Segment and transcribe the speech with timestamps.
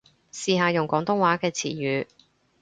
[0.33, 2.07] 試下用廣東話嘅詞語